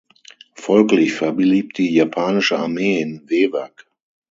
Folglich 0.55 1.13
verblieb 1.13 1.75
die 1.75 1.93
japanische 1.93 2.57
Armee 2.57 3.01
in 3.01 3.29
Wewak. 3.29 3.85